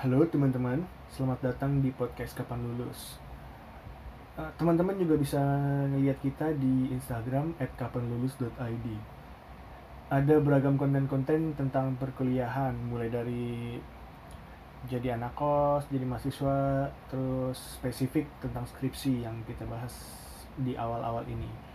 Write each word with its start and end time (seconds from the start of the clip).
Halo 0.00 0.24
teman-teman, 0.24 0.80
selamat 1.12 1.44
datang 1.44 1.84
di 1.84 1.92
podcast 1.92 2.32
Kapan 2.32 2.64
Lulus. 2.64 3.20
Eh, 4.40 4.48
Teman-teman 4.56 4.96
juga 4.96 5.20
bisa 5.20 5.36
ngeliat 5.92 6.16
kita 6.24 6.56
di 6.56 6.88
Instagram 6.88 7.52
@kapanlulus.id. 7.76 8.86
Ada 10.08 10.40
beragam 10.40 10.80
konten-konten 10.80 11.52
tentang 11.52 12.00
perkuliahan, 12.00 12.72
mulai 12.88 13.12
dari 13.12 13.76
jadi 14.88 15.20
anak 15.20 15.36
kos, 15.36 15.84
jadi 15.92 16.08
mahasiswa, 16.08 16.88
terus 17.12 17.60
spesifik 17.76 18.24
tentang 18.40 18.64
skripsi 18.72 19.28
yang 19.28 19.36
kita 19.44 19.68
bahas 19.68 19.92
di 20.56 20.80
awal-awal 20.80 21.28
ini. 21.28 21.69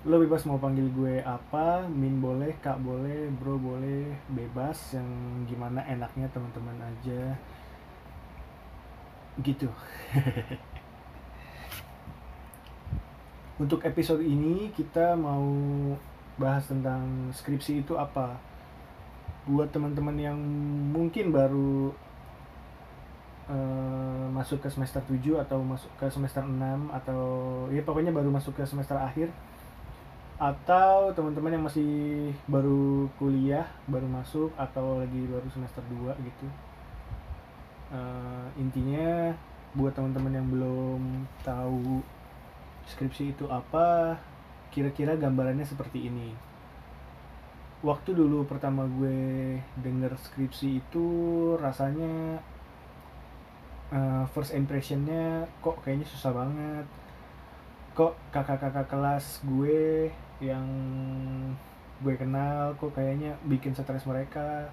Lo 0.00 0.16
bebas 0.16 0.48
mau 0.48 0.56
panggil 0.56 0.88
gue 0.96 1.20
apa, 1.20 1.84
Min 1.84 2.24
boleh, 2.24 2.56
Kak 2.64 2.80
boleh, 2.80 3.28
Bro 3.36 3.60
boleh, 3.60 4.08
bebas 4.32 4.96
yang 4.96 5.04
gimana 5.44 5.84
enaknya 5.84 6.24
teman-teman 6.32 6.72
aja. 6.80 7.36
Gitu. 9.44 9.68
Untuk 13.60 13.84
episode 13.84 14.24
ini 14.24 14.72
kita 14.72 15.20
mau 15.20 15.44
bahas 16.40 16.64
tentang 16.64 17.28
skripsi 17.36 17.84
itu 17.84 17.92
apa. 18.00 18.40
Buat 19.44 19.68
teman-teman 19.68 20.16
yang 20.16 20.40
mungkin 20.96 21.28
baru 21.28 21.92
eh, 23.52 24.26
masuk 24.32 24.64
ke 24.64 24.72
semester 24.72 25.04
7 25.04 25.44
atau 25.44 25.60
masuk 25.60 25.92
ke 26.00 26.08
semester 26.08 26.40
6 26.40 26.88
atau 26.88 27.20
ya 27.68 27.84
pokoknya 27.84 28.16
baru 28.16 28.32
masuk 28.32 28.56
ke 28.56 28.64
semester 28.64 28.96
akhir 28.96 29.28
atau 30.40 31.12
teman-teman 31.12 31.52
yang 31.52 31.64
masih 31.68 32.32
baru 32.48 33.12
kuliah, 33.20 33.68
baru 33.84 34.08
masuk 34.08 34.48
atau 34.56 35.04
lagi 35.04 35.28
baru 35.28 35.44
semester 35.52 35.84
2 35.92 36.16
gitu. 36.16 36.48
Eh, 37.92 38.46
intinya 38.56 39.36
buat 39.76 39.92
teman-teman 39.92 40.32
yang 40.32 40.48
belum 40.48 41.28
tahu 41.44 42.00
skripsi 42.88 43.36
itu 43.36 43.44
apa, 43.52 44.16
kira-kira 44.72 45.12
gambarannya 45.20 45.68
seperti 45.68 46.08
ini. 46.08 46.32
Waktu 47.84 48.16
dulu 48.16 48.48
pertama 48.48 48.88
gue 48.88 49.60
denger 49.76 50.16
skripsi 50.16 50.80
itu 50.80 51.06
rasanya 51.60 52.40
eh, 53.92 54.24
first 54.32 54.56
impressionnya 54.56 55.44
kok 55.60 55.84
kayaknya 55.84 56.08
susah 56.08 56.32
banget 56.32 56.88
kok 57.94 58.14
kakak-kakak 58.30 58.86
kelas 58.86 59.42
gue 59.42 60.10
yang 60.38 60.64
gue 62.00 62.14
kenal 62.16 62.72
kok 62.80 62.94
kayaknya 62.96 63.36
bikin 63.46 63.74
stres 63.76 64.06
mereka 64.06 64.70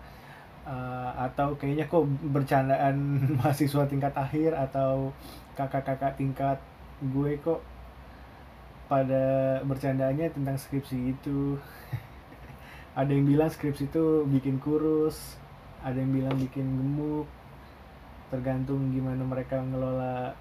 Uh, 0.67 1.15
atau 1.15 1.55
kayaknya 1.55 1.87
kok 1.87 2.03
bercandaan 2.27 2.99
mahasiswa 3.39 3.87
tingkat 3.87 4.11
akhir 4.11 4.51
atau 4.51 5.15
kakak-kakak 5.55 6.19
tingkat 6.19 6.59
gue 6.99 7.39
kok 7.39 7.63
pada 8.91 9.63
bercandanya 9.63 10.27
tentang 10.27 10.59
skripsi 10.59 11.15
itu. 11.15 11.55
Ada 12.99 13.15
yang 13.15 13.31
bilang 13.31 13.47
skripsi 13.47 13.87
itu 13.87 14.27
bikin 14.27 14.59
kurus 14.59 15.39
ada 15.79 15.95
yang 15.95 16.11
bilang 16.11 16.35
bikin 16.35 16.67
gemuk. 16.67 17.31
Tergantung 18.27 18.91
gimana 18.91 19.23
mereka 19.23 19.63
ngelola 19.63 20.35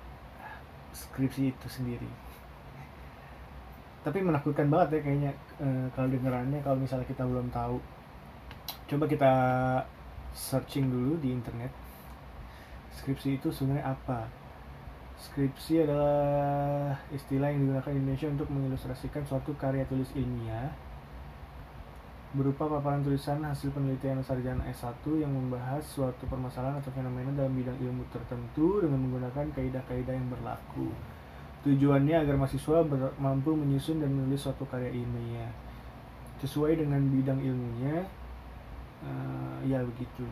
skripsi 0.91 1.55
itu 1.55 1.67
sendiri 1.71 2.26
tapi 4.07 4.23
menakutkan 4.23 4.71
banget 4.71 4.89
ya 4.95 5.01
kayaknya 5.03 5.33
eh, 5.59 5.87
kalau 5.99 6.07
dengerannya 6.07 6.63
kalau 6.63 6.79
misalnya 6.79 7.11
kita 7.11 7.27
belum 7.27 7.51
tahu. 7.51 7.83
Coba 8.87 9.11
kita 9.11 9.33
searching 10.31 10.87
dulu 10.87 11.19
di 11.19 11.35
internet. 11.35 11.75
Skripsi 12.95 13.43
itu 13.43 13.51
sebenarnya 13.51 13.99
apa? 13.99 14.31
Skripsi 15.19 15.83
adalah 15.83 16.95
istilah 17.11 17.51
yang 17.51 17.67
digunakan 17.67 17.91
di 17.91 17.99
Indonesia 17.99 18.31
untuk 18.31 18.47
mengilustrasikan 18.47 19.27
suatu 19.27 19.59
karya 19.59 19.83
tulis 19.91 20.15
ilmiah 20.15 20.71
berupa 22.37 22.69
paparan 22.69 23.01
tulisan 23.01 23.41
hasil 23.43 23.73
penelitian 23.73 24.21
sarjana 24.21 24.61
S1 24.69 25.03
yang 25.19 25.33
membahas 25.33 25.81
suatu 25.83 26.29
permasalahan 26.29 26.79
atau 26.85 26.93
fenomena 26.93 27.33
dalam 27.33 27.57
bidang 27.57 27.81
ilmu 27.81 28.05
tertentu 28.13 28.85
dengan 28.85 29.03
menggunakan 29.09 29.51
kaidah-kaidah 29.57 30.15
yang 30.15 30.29
berlaku. 30.29 30.93
Tujuannya 31.65 32.17
agar 32.21 32.35
mahasiswa 32.37 32.85
mampu 33.17 33.57
menyusun 33.57 33.99
dan 34.03 34.13
menulis 34.13 34.45
suatu 34.45 34.69
karya 34.69 34.93
ilmiah 34.93 35.51
sesuai 36.41 36.77
dengan 36.77 37.01
bidang 37.09 37.41
ilmunya. 37.41 38.05
eh, 39.05 39.57
ya 39.69 39.85
begitu. 39.85 40.25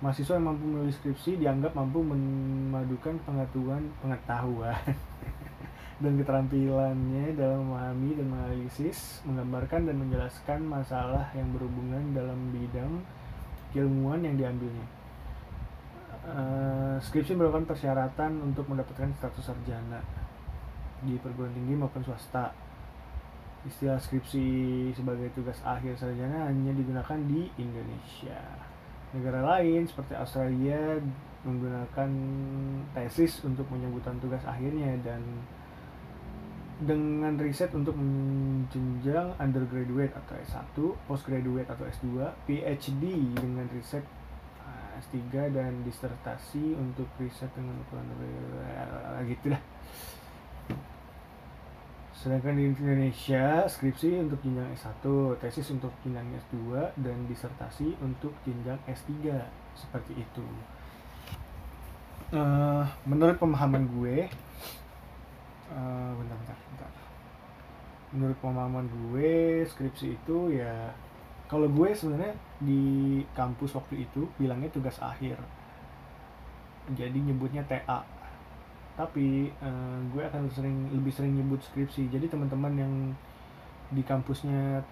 Mahasiswa 0.00 0.36
yang 0.36 0.52
mampu 0.52 0.64
menulis 0.64 0.96
skripsi 1.00 1.40
dianggap 1.40 1.72
mampu 1.76 2.00
memadukan 2.04 3.16
pengetahuan 3.24 3.84
pengetahuan 4.00 4.76
dan 6.04 6.12
keterampilannya 6.20 7.36
dalam 7.36 7.68
memahami 7.68 8.16
dan 8.16 8.26
menganalisis, 8.28 9.20
menggambarkan 9.28 9.88
dan 9.88 9.96
menjelaskan 10.00 10.60
masalah 10.64 11.28
yang 11.36 11.48
berhubungan 11.52 12.16
dalam 12.16 12.38
bidang 12.52 13.04
keilmuan 13.72 14.20
yang 14.24 14.36
diambilnya. 14.36 14.86
Eh, 16.20 16.96
skripsi 17.00 17.32
merupakan 17.32 17.72
persyaratan 17.72 18.40
untuk 18.44 18.68
mendapatkan 18.68 19.08
status 19.16 19.48
sarjana 19.48 20.19
di 21.04 21.16
perguruan 21.20 21.52
tinggi 21.52 21.74
maupun 21.76 22.02
swasta. 22.04 22.52
Istilah 23.60 24.00
skripsi 24.00 24.46
sebagai 24.96 25.28
tugas 25.36 25.60
akhir 25.60 25.92
sarjana 26.00 26.48
hanya 26.48 26.72
digunakan 26.72 27.18
di 27.28 27.52
Indonesia. 27.60 28.40
Negara 29.12 29.44
lain 29.44 29.84
seperti 29.84 30.16
Australia 30.16 30.96
menggunakan 31.44 32.10
tesis 32.96 33.40
untuk 33.44 33.68
penyebutan 33.68 34.16
tugas 34.20 34.40
akhirnya 34.44 34.96
dan 35.00 35.20
dengan 36.80 37.36
riset 37.36 37.68
untuk 37.76 37.92
menjenjang 37.92 39.36
undergraduate 39.36 40.16
atau 40.16 40.34
S1, 40.40 40.76
postgraduate 41.04 41.68
atau 41.68 41.84
S2, 41.84 42.24
PhD 42.48 43.04
dengan 43.36 43.68
riset 43.68 44.00
uh, 44.64 44.96
S3 45.04 45.52
dan 45.52 45.84
disertasi 45.84 46.72
untuk 46.80 47.04
riset 47.20 47.52
dengan 47.52 47.76
ukuran 47.84 48.08
uh, 48.08 49.20
gitu 49.28 49.52
dah. 49.52 49.62
Sedangkan 52.20 52.52
di 52.52 52.68
Indonesia, 52.68 53.64
skripsi 53.64 54.20
untuk 54.20 54.44
jenjang 54.44 54.68
S1, 54.76 55.00
tesis 55.40 55.72
untuk 55.72 55.88
jenjang 56.04 56.28
S2, 56.36 56.76
dan 57.00 57.16
disertasi 57.24 57.96
untuk 58.04 58.36
jenjang 58.44 58.76
S3. 58.84 59.40
Seperti 59.72 60.20
itu. 60.20 60.44
Eh, 62.36 62.84
menurut 63.08 63.40
pemahaman 63.40 63.88
gue, 63.88 64.28
eh, 65.72 66.10
bentar, 66.12 66.36
bentar, 66.44 66.58
bentar. 66.60 66.92
Menurut 68.12 68.36
pemahaman 68.44 68.84
gue, 68.84 69.64
skripsi 69.64 70.20
itu 70.20 70.60
ya, 70.60 70.92
kalau 71.48 71.72
gue 71.72 71.88
sebenarnya 71.96 72.36
di 72.60 73.24
kampus 73.32 73.80
waktu 73.80 74.04
itu 74.04 74.28
bilangnya 74.36 74.68
tugas 74.68 75.00
akhir. 75.00 75.40
Jadi 76.92 77.16
nyebutnya 77.16 77.64
TA 77.64 78.19
tapi 78.98 79.48
eh, 79.50 79.98
gue 80.12 80.22
akan 80.22 80.50
sering 80.52 80.90
lebih 80.92 81.12
sering 81.14 81.36
nyebut 81.38 81.60
skripsi. 81.62 82.10
Jadi 82.10 82.26
teman-teman 82.28 82.74
yang 82.76 82.94
di 83.90 84.02
kampusnya 84.06 84.82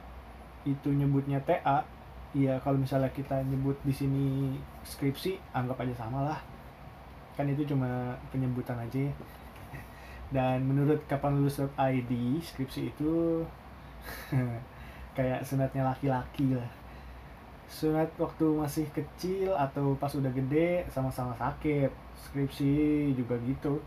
itu 0.66 0.90
nyebutnya 0.90 1.38
TA 1.46 1.86
ya 2.36 2.60
kalau 2.60 2.76
misalnya 2.76 3.08
kita 3.14 3.40
nyebut 3.46 3.78
di 3.86 3.94
sini 3.94 4.52
skripsi 4.84 5.38
anggap 5.54 5.80
aja 5.80 6.04
sama 6.04 6.28
lah. 6.28 6.40
Kan 7.38 7.48
itu 7.48 7.64
cuma 7.68 8.16
penyebutan 8.34 8.76
aja 8.78 8.98
ya. 9.08 9.12
dan 10.34 10.64
menurut 10.66 11.00
kapan 11.08 11.38
lulus.id 11.38 12.12
skripsi 12.42 12.80
itu 12.92 13.44
kayak 15.16 15.44
sunatnya 15.44 15.88
laki-laki 15.88 16.56
lah. 16.56 16.70
Sunat 17.68 18.08
waktu 18.16 18.46
masih 18.56 18.88
kecil 18.96 19.52
atau 19.52 19.92
pas 20.00 20.12
udah 20.16 20.32
gede 20.32 20.88
sama-sama 20.88 21.36
sakit. 21.36 21.92
Skripsi 22.16 23.12
juga 23.12 23.36
gitu 23.44 23.78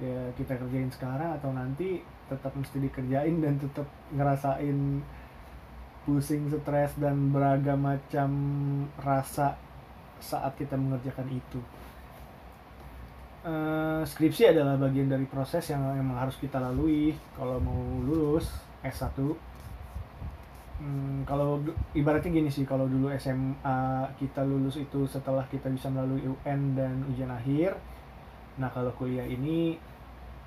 ya 0.00 0.32
kita 0.38 0.56
kerjain 0.56 0.88
sekarang 0.88 1.36
atau 1.36 1.52
nanti 1.52 2.00
tetap 2.30 2.52
mesti 2.56 2.80
dikerjain 2.80 3.42
dan 3.42 3.60
tetap 3.60 3.84
ngerasain 4.14 5.04
pusing 6.02 6.48
stres 6.48 6.96
dan 6.98 7.30
beragam 7.30 7.78
macam 7.78 8.30
rasa 8.98 9.54
saat 10.18 10.54
kita 10.56 10.74
mengerjakan 10.78 11.28
itu. 11.30 11.60
Eh, 13.42 14.02
skripsi 14.06 14.54
adalah 14.54 14.78
bagian 14.78 15.10
dari 15.10 15.26
proses 15.26 15.66
yang 15.66 15.82
memang 15.82 16.14
harus 16.14 16.38
kita 16.38 16.62
lalui 16.62 17.10
kalau 17.34 17.58
mau 17.58 17.82
lulus 18.06 18.46
S1 18.86 19.18
Hmm, 20.82 21.22
kalau 21.22 21.62
ibaratnya 21.94 22.42
gini 22.42 22.50
sih 22.50 22.66
kalau 22.66 22.90
dulu 22.90 23.06
SMA 23.14 24.10
kita 24.18 24.42
lulus 24.42 24.82
itu 24.82 25.06
setelah 25.06 25.46
kita 25.46 25.70
bisa 25.70 25.86
melalui 25.86 26.26
UN 26.26 26.74
dan 26.74 27.06
ujian 27.06 27.30
akhir 27.30 27.78
nah 28.60 28.68
kalau 28.68 28.92
kuliah 28.96 29.24
ini 29.24 29.80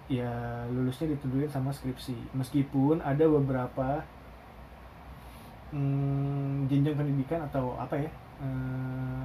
ya 0.05 0.65
lulusnya 0.69 1.13
ditentuin 1.13 1.49
sama 1.49 1.73
skripsi. 1.73 2.35
Meskipun 2.37 3.01
ada 3.01 3.25
beberapa 3.25 4.05
hmm, 5.73 6.69
jenjang 6.69 6.97
pendidikan 6.97 7.45
atau 7.49 7.73
apa 7.77 7.97
ya 7.97 8.11
eh, 8.41 9.23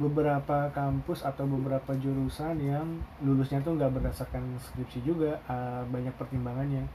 beberapa 0.00 0.72
kampus 0.72 1.28
atau 1.28 1.44
beberapa 1.44 1.92
jurusan 1.92 2.56
yang 2.56 2.88
lulusnya 3.20 3.60
tuh 3.60 3.76
nggak 3.76 4.00
berdasarkan 4.00 4.56
skripsi 4.56 5.04
juga 5.04 5.36
uh, 5.44 5.84
banyak 5.92 6.16
pertimbangannya. 6.16 6.88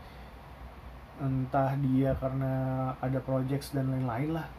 Entah 1.22 1.78
dia 1.86 2.18
karena 2.18 2.54
ada 2.98 3.22
projects 3.22 3.78
dan 3.78 3.94
lain-lain 3.94 4.34
lah. 4.34 4.50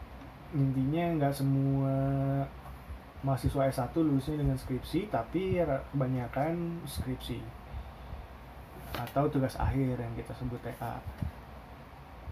Intinya 0.55 1.19
nggak 1.19 1.35
semua 1.35 1.91
mahasiswa 3.25 3.69
S1 3.69 3.93
lulusnya 3.97 4.37
dengan 4.37 4.57
skripsi 4.57 5.09
tapi 5.09 5.57
kebanyakan 5.93 6.83
skripsi. 6.85 7.39
Atau 8.97 9.29
tugas 9.29 9.57
akhir 9.59 9.97
yang 9.99 10.13
kita 10.17 10.33
sebut 10.37 10.61
TA 10.63 10.97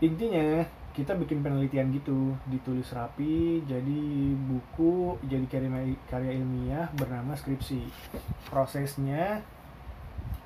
intinya 0.03 0.59
kita 0.91 1.15
bikin 1.15 1.43
penelitian 1.43 1.91
gitu 1.91 2.35
ditulis 2.47 2.87
rapi 2.95 3.63
jadi 3.67 4.01
buku 4.47 5.19
jadi 5.27 5.43
karya 5.47 5.69
karya 6.07 6.31
ilmiah 6.39 6.87
bernama 6.95 7.35
skripsi. 7.35 7.83
Prosesnya 8.47 9.43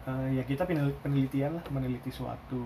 uh, 0.06 0.30
ya 0.30 0.42
kita 0.46 0.66
penelitian 1.02 1.62
lah 1.62 1.66
meneliti 1.70 2.10
suatu 2.10 2.62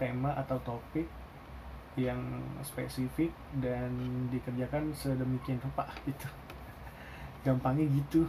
tema 0.00 0.32
atau 0.36 0.56
topik 0.64 1.08
yang 1.94 2.20
spesifik 2.66 3.30
dan 3.62 3.90
dikerjakan 4.30 4.90
sedemikian 4.94 5.62
rupa 5.62 5.86
gitu. 6.08 6.28
Gampangnya 7.46 7.86
gitu. 7.90 8.26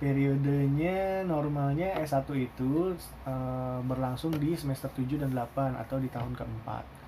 Periodenya 0.00 1.28
normalnya 1.28 1.92
S1 2.00 2.24
itu 2.32 2.96
uh, 3.28 3.78
berlangsung 3.84 4.32
di 4.32 4.56
semester 4.56 4.88
7 4.96 5.20
dan 5.20 5.30
8 5.36 5.76
atau 5.76 6.00
di 6.00 6.08
tahun 6.08 6.32
keempat. 6.32 7.00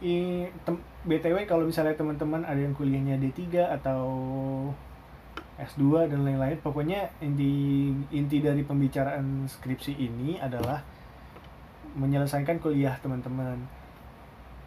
I, 0.00 0.48
tem, 0.64 0.80
btw 1.04 1.44
kalau 1.44 1.68
misalnya 1.68 1.92
teman-teman 1.92 2.40
ada 2.48 2.56
yang 2.56 2.72
kuliahnya 2.72 3.20
D3 3.20 3.68
atau 3.80 4.04
S2 5.60 6.08
dan 6.08 6.24
lain-lain 6.24 6.56
pokoknya 6.64 7.12
inti 7.20 7.92
inti 8.08 8.40
dari 8.40 8.64
pembicaraan 8.64 9.44
skripsi 9.44 9.92
ini 10.00 10.40
adalah 10.40 10.80
menyelesaikan 11.96 12.62
kuliah 12.62 12.94
teman-teman. 13.00 13.58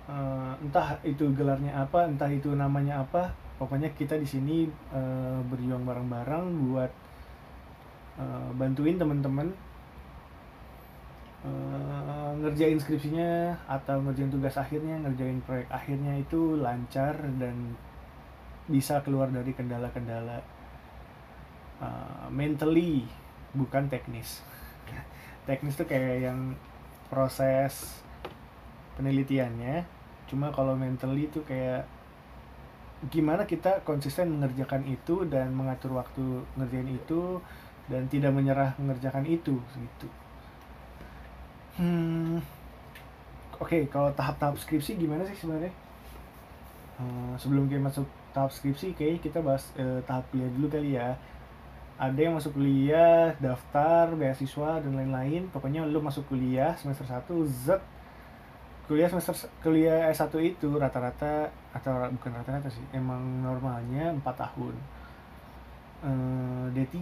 Uh, 0.03 0.51
entah 0.59 0.99
itu 1.07 1.31
gelarnya 1.31 1.71
apa 1.79 2.11
entah 2.11 2.27
itu 2.27 2.51
namanya 2.51 3.07
apa 3.07 3.31
pokoknya 3.55 3.87
kita 3.95 4.19
di 4.19 4.27
sini 4.27 4.67
uh, 4.91 5.39
berjuang 5.47 5.87
bareng-bareng 5.87 6.45
buat 6.67 6.91
uh, 8.19 8.51
bantuin 8.59 8.99
teman-teman 8.99 9.47
uh, 11.47 12.35
ngerjain 12.43 12.75
skripsinya 12.75 13.55
atau 13.63 14.03
ngerjain 14.03 14.27
tugas 14.27 14.59
akhirnya 14.59 14.99
ngerjain 15.07 15.39
proyek 15.47 15.71
akhirnya 15.71 16.19
itu 16.19 16.59
lancar 16.59 17.15
dan 17.39 17.71
bisa 18.67 18.99
keluar 19.07 19.31
dari 19.31 19.55
kendala-kendala 19.55 20.43
uh, 21.83 22.27
mentally 22.31 23.03
bukan 23.53 23.91
teknis. 23.91 24.41
Teknis 25.47 25.75
tuh 25.75 25.87
kayak 25.87 26.31
yang 26.31 26.39
proses 27.13 28.01
penelitiannya 28.97 29.85
cuma 30.25 30.49
kalau 30.49 30.73
mentally 30.73 31.29
tuh 31.29 31.45
kayak 31.45 31.85
gimana 33.13 33.45
kita 33.45 33.85
konsisten 33.85 34.33
mengerjakan 34.33 34.81
itu 34.89 35.29
dan 35.29 35.53
mengatur 35.53 35.93
waktu 35.93 36.41
ngerjain 36.57 36.89
itu 36.89 37.37
dan 37.85 38.09
tidak 38.09 38.33
menyerah 38.33 38.73
mengerjakan 38.81 39.27
itu 39.29 39.61
gitu 39.77 40.07
Hmm, 41.73 42.37
oke 43.57 43.65
okay, 43.65 43.81
kalau 43.89 44.13
tahap-tahap 44.13 44.53
skripsi 44.61 44.93
gimana 44.93 45.25
sih 45.25 45.33
sebenarnya? 45.33 45.73
Hmm, 47.01 47.33
sebelum 47.41 47.65
kita 47.65 47.81
masuk 47.81 48.05
tahap 48.29 48.53
skripsi, 48.53 48.93
kayak 48.93 49.25
kita 49.25 49.41
bahas 49.41 49.73
uh, 49.81 49.97
tahap 50.05 50.21
kuliah 50.29 50.53
dulu 50.53 50.69
kali 50.69 51.01
ya. 51.01 51.17
Ada 51.97 52.19
yang 52.19 52.33
masuk 52.35 52.57
kuliah, 52.57 53.37
daftar, 53.37 54.11
beasiswa 54.17 54.81
dan 54.81 54.93
lain-lain. 54.97 55.47
Pokoknya 55.53 55.85
lu 55.85 56.01
masuk 56.01 56.25
kuliah 56.27 56.73
semester 56.77 57.05
1, 57.05 57.29
Z 57.47 57.79
kuliah 58.83 59.07
semester 59.07 59.47
kuliah 59.63 60.11
S1 60.11 60.33
itu 60.43 60.75
rata-rata 60.75 61.47
atau 61.71 62.11
bukan 62.19 62.35
rata-rata 62.35 62.67
sih, 62.67 62.83
emang 62.91 63.21
normalnya 63.39 64.11
4 64.11 64.25
tahun. 64.25 64.75
Uh, 66.03 66.67
D3 66.75 66.99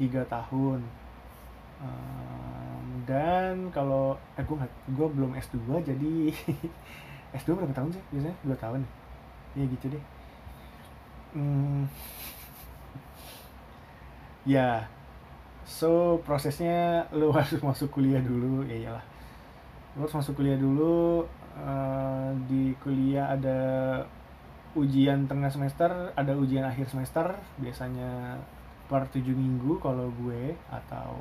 3 0.00 0.24
tahun. 0.24 0.80
Dan 3.06 3.70
kalau 3.70 4.18
eh 4.34 4.42
nggak 4.42 4.72
gue 4.98 5.08
belum 5.14 5.38
S2 5.38 5.78
jadi 5.86 6.14
S2 7.38 7.48
berapa 7.54 7.70
tahun 7.70 7.94
sih 7.94 8.02
biasanya 8.10 8.36
dua 8.42 8.56
tahun 8.58 8.82
ya 9.54 9.64
gitu 9.70 9.86
deh 9.94 10.04
hmm, 11.38 11.86
ya. 14.46 14.86
So 15.66 16.22
prosesnya 16.22 17.10
lu 17.10 17.28
harus 17.36 17.58
masuk 17.58 17.98
kuliah 17.98 18.22
dulu 18.22 18.62
ya 18.64 18.76
iyalah. 18.78 19.04
Lu 19.98 20.06
harus 20.06 20.14
masuk 20.14 20.38
kuliah 20.38 20.56
dulu 20.56 21.26
uh, 21.58 22.30
di 22.46 22.72
kuliah 22.80 23.34
ada 23.34 23.58
ujian 24.78 25.24
tengah 25.26 25.48
semester 25.48 25.88
ada 26.14 26.32
ujian 26.36 26.62
akhir 26.62 26.86
semester 26.86 27.32
biasanya 27.58 28.38
per 28.86 29.08
tujuh 29.10 29.32
minggu 29.34 29.82
kalau 29.82 30.12
gue 30.14 30.54
atau 30.70 31.18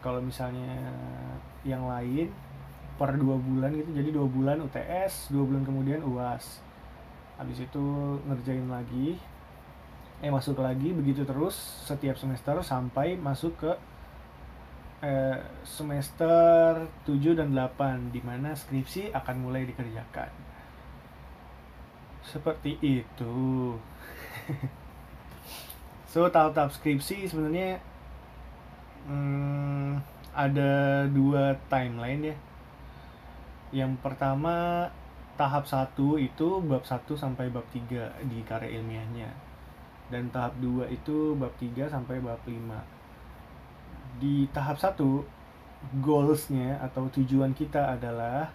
kalau 0.00 0.18
misalnya 0.18 0.90
yang 1.62 1.86
lain 1.86 2.26
per 2.98 3.14
dua 3.14 3.38
bulan 3.38 3.70
gitu. 3.76 3.90
Jadi 3.94 4.08
dua 4.10 4.26
bulan 4.26 4.58
UTS 4.66 5.30
dua 5.30 5.44
bulan 5.46 5.62
kemudian 5.62 6.02
uas 6.02 6.64
habis 7.36 7.60
itu 7.60 7.84
ngerjain 8.24 8.66
lagi 8.66 9.20
eh 10.24 10.32
masuk 10.32 10.64
lagi 10.64 10.96
begitu 10.96 11.28
terus 11.28 11.52
setiap 11.84 12.16
semester 12.16 12.56
sampai 12.64 13.20
masuk 13.20 13.52
ke 13.60 13.72
eh, 15.04 15.38
semester 15.60 16.88
7 17.04 17.36
dan 17.36 17.52
8 17.52 18.16
di 18.16 18.24
mana 18.24 18.56
skripsi 18.56 19.12
akan 19.12 19.36
mulai 19.44 19.68
dikerjakan. 19.68 20.30
Seperti 22.24 22.80
itu. 22.80 23.76
So 26.06 26.24
tahap-tahap 26.32 26.72
skripsi 26.72 27.28
sebenarnya 27.28 27.76
hmm, 29.04 30.00
ada 30.32 31.04
dua 31.12 31.60
timeline 31.68 32.32
ya. 32.32 32.36
Yang 33.84 34.00
pertama 34.00 34.88
tahap 35.36 35.68
satu 35.68 36.16
itu 36.16 36.64
bab 36.64 36.88
1 36.88 37.04
sampai 37.20 37.52
bab 37.52 37.68
3 37.68 38.16
di 38.32 38.40
karya 38.48 38.80
ilmiahnya 38.80 39.45
dan 40.12 40.30
tahap 40.30 40.54
2 40.62 40.86
itu 40.90 41.34
bab 41.34 41.52
3 41.58 41.90
sampai 41.90 42.22
bab 42.22 42.38
5 42.46 42.54
di 44.22 44.46
tahap 44.54 44.78
1 44.78 44.96
goalsnya 46.00 46.80
atau 46.80 47.10
tujuan 47.12 47.52
kita 47.52 47.94
adalah 47.94 48.48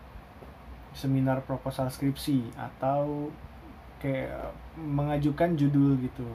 seminar 0.91 1.43
proposal 1.45 1.87
skripsi 1.87 2.51
atau 2.57 3.31
kayak 4.01 4.51
mengajukan 4.75 5.55
judul 5.55 5.95
gitu. 6.01 6.27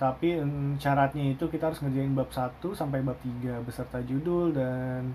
Tapi 0.00 0.40
syaratnya 0.80 1.36
itu 1.36 1.44
kita 1.46 1.70
harus 1.70 1.80
ngerjain 1.84 2.16
bab 2.16 2.32
1 2.32 2.60
sampai 2.72 3.04
bab 3.04 3.16
3 3.20 3.60
beserta 3.64 4.00
judul 4.02 4.52
dan 4.56 5.12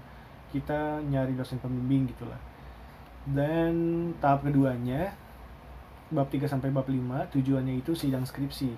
kita 0.53 1.01
nyari 1.09 1.33
dosen 1.35 1.59
pembimbing 1.59 2.07
gitulah. 2.09 2.39
Dan 3.25 3.73
tahap 4.21 4.45
keduanya 4.45 5.17
bab 6.13 6.29
3 6.29 6.45
sampai 6.45 6.69
bab 6.69 6.85
5 6.85 7.33
tujuannya 7.33 7.81
itu 7.81 7.97
sidang 7.97 8.25
skripsi. 8.25 8.73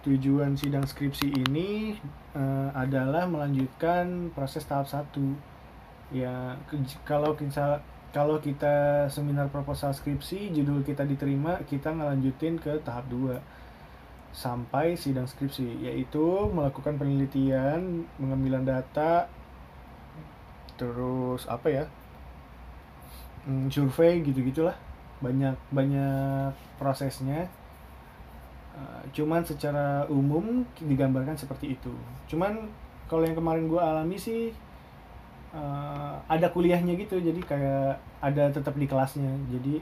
Tujuan 0.00 0.56
sidang 0.56 0.88
skripsi 0.88 1.28
ini 1.44 1.98
uh, 2.32 2.72
adalah 2.72 3.28
melanjutkan 3.28 4.32
proses 4.32 4.64
tahap 4.64 4.88
1 4.88 5.50
ya 6.10 6.58
kalau 7.06 7.38
kita 7.38 7.78
kalau 8.10 8.42
kita 8.42 9.06
seminar 9.06 9.46
proposal 9.54 9.94
skripsi 9.94 10.50
judul 10.50 10.82
kita 10.82 11.06
diterima 11.06 11.62
kita 11.62 11.94
ngelanjutin 11.94 12.58
ke 12.58 12.82
tahap 12.82 13.06
2 13.06 13.38
sampai 14.34 14.98
sidang 14.98 15.26
skripsi 15.30 15.86
yaitu 15.86 16.50
melakukan 16.50 16.98
penelitian 16.98 18.06
pengambilan 18.18 18.66
data 18.66 19.30
terus 20.74 21.46
apa 21.46 21.66
ya 21.70 21.84
hmm, 23.46 23.70
survei 23.70 24.22
gitu 24.26 24.42
gitulah 24.42 24.74
banyak 25.20 25.56
banyak 25.70 26.52
prosesnya. 26.80 27.46
Uh, 28.70 29.02
cuman 29.12 29.44
secara 29.44 30.08
umum 30.08 30.64
digambarkan 30.80 31.36
seperti 31.36 31.76
itu. 31.76 31.92
Cuman 32.30 32.70
kalau 33.10 33.26
yang 33.26 33.36
kemarin 33.36 33.66
gue 33.68 33.80
alami 33.80 34.16
sih 34.16 34.54
uh, 35.52 36.16
ada 36.26 36.48
kuliahnya 36.48 36.96
gitu. 36.96 37.20
Jadi 37.20 37.40
kayak 37.44 38.00
ada 38.24 38.48
tetap 38.48 38.74
di 38.76 38.88
kelasnya. 38.88 39.30
Jadi 39.52 39.80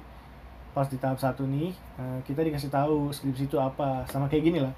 pas 0.74 0.86
di 0.86 1.00
tahap 1.00 1.18
satu 1.18 1.48
nih 1.48 1.72
uh, 1.98 2.20
kita 2.26 2.44
dikasih 2.44 2.70
tahu 2.70 3.14
skripsi 3.14 3.46
itu 3.46 3.56
apa. 3.56 4.04
Sama 4.10 4.26
kayak 4.26 4.44
gini 4.50 4.58
lah. 4.60 4.74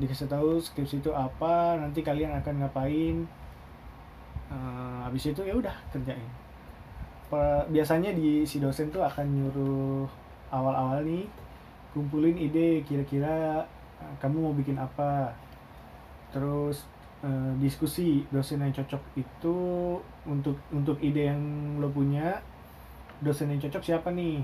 Dikasih 0.00 0.28
tahu 0.32 0.56
skripsi 0.56 1.04
itu 1.04 1.10
apa 1.12 1.76
nanti 1.76 2.00
kalian 2.00 2.32
akan 2.40 2.64
ngapain. 2.64 3.16
Uh, 4.52 5.00
habis 5.08 5.32
itu 5.32 5.40
ya 5.44 5.56
udah 5.56 5.72
kerjain 5.88 6.41
biasanya 7.72 8.12
di 8.12 8.44
si 8.44 8.60
dosen 8.60 8.92
tuh 8.92 9.00
akan 9.00 9.24
nyuruh 9.24 10.04
awal-awal 10.52 11.00
nih 11.00 11.24
kumpulin 11.92 12.36
ide 12.36 12.80
kira-kira 12.84 13.64
uh, 14.00 14.14
kamu 14.20 14.36
mau 14.40 14.54
bikin 14.56 14.76
apa? 14.80 15.32
Terus 16.32 16.88
uh, 17.24 17.52
diskusi 17.60 18.24
dosen 18.32 18.64
yang 18.64 18.72
cocok 18.72 19.02
itu 19.16 19.56
untuk 20.24 20.56
untuk 20.72 20.96
ide 21.04 21.32
yang 21.32 21.40
lo 21.80 21.92
punya 21.92 22.40
dosen 23.20 23.52
yang 23.52 23.60
cocok 23.60 23.84
siapa 23.84 24.08
nih? 24.12 24.40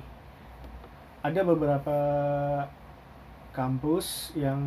Ada 1.24 1.42
beberapa 1.42 1.98
kampus 3.50 4.38
yang 4.38 4.60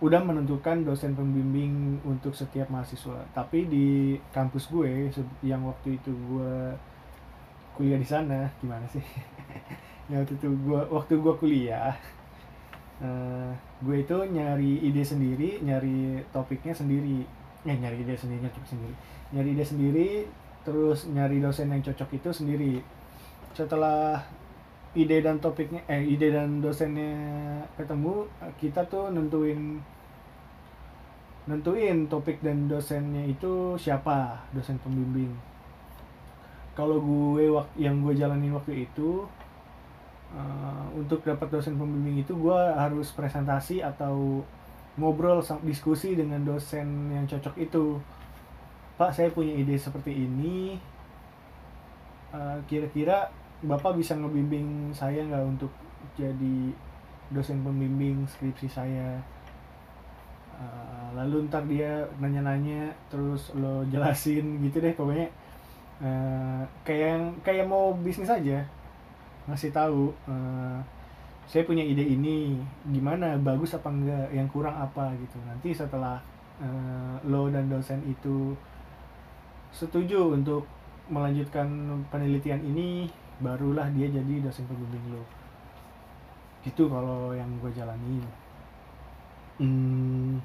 udah 0.00 0.24
menentukan 0.24 0.88
dosen 0.88 1.12
pembimbing 1.12 2.00
untuk 2.06 2.32
setiap 2.32 2.70
mahasiswa. 2.72 3.20
Tapi 3.36 3.68
di 3.68 4.16
kampus 4.32 4.72
gue 4.72 5.12
yang 5.44 5.68
waktu 5.68 6.00
itu 6.00 6.14
gue 6.16 6.72
kuliah 7.76 7.98
di 7.98 8.08
sana 8.08 8.48
gimana 8.60 8.84
sih? 8.88 9.02
Ya 10.10 10.18
waktu 10.18 10.34
itu 10.34 10.50
gue 10.66 10.80
waktu 10.92 11.14
gue 11.14 11.34
kuliah 11.38 11.94
uh, 13.00 13.54
gue 13.80 14.02
itu 14.02 14.18
nyari 14.28 14.82
ide 14.82 15.00
sendiri 15.06 15.62
nyari 15.62 16.20
topiknya 16.34 16.74
sendiri. 16.74 17.22
Eh 17.62 17.76
nyari 17.78 18.02
ide 18.02 18.18
sendiri 18.18 18.44
cocok 18.50 18.66
sendiri. 18.66 18.94
Nyari 19.32 19.48
ide 19.54 19.64
sendiri 19.64 20.08
terus 20.66 21.06
nyari 21.06 21.38
dosen 21.38 21.70
yang 21.70 21.80
cocok 21.86 22.18
itu 22.18 22.28
sendiri. 22.34 22.82
Setelah 23.54 24.26
ide 24.92 25.22
dan 25.24 25.40
topiknya 25.40 25.80
eh 25.88 26.02
ide 26.02 26.34
dan 26.34 26.60
dosennya 26.60 27.14
ketemu 27.78 28.28
kita 28.60 28.84
tuh 28.90 29.08
nentuin 29.08 29.80
nentuin 31.48 32.06
topik 32.06 32.38
dan 32.44 32.68
dosennya 32.68 33.24
itu 33.26 33.74
siapa 33.80 34.44
dosen 34.52 34.76
pembimbing 34.82 35.51
kalau 36.72 36.98
gue 37.04 37.52
yang 37.76 38.00
gue 38.00 38.16
jalanin 38.16 38.56
waktu 38.56 38.88
itu 38.88 39.28
uh, 40.32 40.86
untuk 40.96 41.20
dapat 41.24 41.52
dosen 41.52 41.76
pembimbing 41.76 42.24
itu 42.24 42.32
gue 42.32 42.60
harus 42.76 43.12
presentasi 43.12 43.84
atau 43.84 44.40
ngobrol 44.96 45.40
diskusi 45.64 46.16
dengan 46.16 46.44
dosen 46.44 47.12
yang 47.12 47.24
cocok 47.28 47.54
itu. 47.60 48.00
Pak 48.96 49.12
saya 49.12 49.28
punya 49.32 49.56
ide 49.56 49.76
seperti 49.76 50.12
ini. 50.12 50.76
Uh, 52.32 52.56
kira-kira 52.64 53.28
bapak 53.60 54.00
bisa 54.00 54.16
ngebimbing 54.16 54.96
saya 54.96 55.20
nggak 55.28 55.44
untuk 55.44 55.72
jadi 56.16 56.72
dosen 57.32 57.60
pembimbing 57.60 58.24
skripsi 58.24 58.68
saya? 58.68 59.20
Uh, 60.56 61.08
lalu 61.16 61.48
ntar 61.48 61.64
dia 61.68 62.04
nanya-nanya 62.20 62.92
terus 63.12 63.52
lo 63.56 63.84
jelasin 63.88 64.60
gitu 64.64 64.80
deh 64.80 64.92
pokoknya 64.96 65.28
uh, 66.02 66.62
kayak 66.82 67.06
yang 67.16 67.24
kayak 67.46 67.66
mau 67.66 67.94
bisnis 67.96 68.28
aja. 68.28 68.60
Ngasih 69.48 69.70
tahu 69.70 70.12
uh, 70.28 70.78
saya 71.46 71.62
punya 71.66 71.82
ide 71.82 72.02
ini 72.02 72.58
gimana 72.90 73.38
bagus 73.38 73.74
apa 73.74 73.88
enggak 73.90 74.28
yang 74.34 74.46
kurang 74.50 74.76
apa 74.76 75.14
gitu. 75.18 75.38
Nanti 75.46 75.72
setelah 75.72 76.18
uh, 76.60 77.16
lo 77.26 77.48
dan 77.48 77.70
dosen 77.70 78.02
itu 78.04 78.52
setuju 79.72 80.36
untuk 80.36 80.68
melanjutkan 81.08 81.66
penelitian 82.12 82.62
ini 82.62 83.08
barulah 83.42 83.88
dia 83.90 84.06
jadi 84.10 84.44
dosen 84.44 84.66
pembimbing 84.66 85.16
lo. 85.16 85.24
Gitu 86.62 86.86
kalau 86.86 87.34
yang 87.34 87.50
gue 87.58 87.74
jalani 87.74 88.22
hmm, 89.58 90.38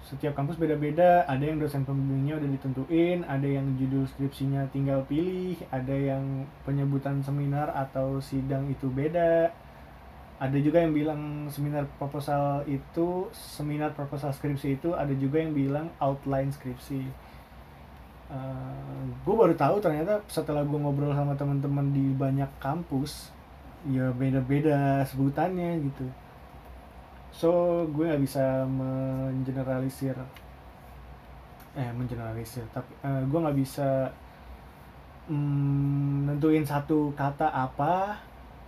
setiap 0.00 0.32
kampus 0.32 0.56
beda-beda 0.56 1.28
ada 1.28 1.44
yang 1.44 1.60
dosen 1.60 1.84
pembimbingnya 1.84 2.40
udah 2.40 2.48
ditentuin 2.56 3.20
ada 3.28 3.44
yang 3.44 3.76
judul 3.76 4.08
skripsinya 4.08 4.64
tinggal 4.72 5.04
pilih 5.04 5.60
ada 5.68 5.92
yang 5.92 6.48
penyebutan 6.64 7.20
seminar 7.20 7.68
atau 7.76 8.18
sidang 8.18 8.66
itu 8.72 8.88
beda. 8.88 9.52
Ada 10.40 10.56
juga 10.56 10.80
yang 10.80 10.96
bilang 10.96 11.52
seminar 11.52 11.84
proposal 12.00 12.64
itu 12.64 13.28
seminar 13.36 13.92
proposal 13.92 14.32
skripsi 14.32 14.80
itu 14.80 14.96
ada 14.96 15.12
juga 15.12 15.36
yang 15.36 15.52
bilang 15.52 15.92
outline 16.00 16.48
skripsi. 16.48 17.04
Uh, 18.32 18.40
eh, 18.40 19.04
gue 19.20 19.34
baru 19.36 19.52
tahu 19.52 19.84
ternyata 19.84 20.24
setelah 20.32 20.64
gue 20.64 20.80
ngobrol 20.80 21.12
sama 21.12 21.36
teman-teman 21.36 21.92
di 21.92 22.16
banyak 22.16 22.48
kampus 22.56 23.28
ya 23.92 24.12
beda-beda 24.16 25.04
sebutannya 25.08 25.80
gitu 25.92 26.08
so 27.30 27.82
gue 27.90 28.04
nggak 28.06 28.22
bisa 28.22 28.66
mengeneralisir. 28.66 30.16
Eh 31.78 31.90
mengeneralisir 31.94 32.66
tapi 32.74 32.90
uh, 33.06 33.22
gue 33.22 33.38
nggak 33.38 33.58
bisa 33.58 34.10
mm, 35.30 36.26
nentuin 36.26 36.66
satu 36.66 37.14
kata 37.14 37.46
apa 37.50 38.18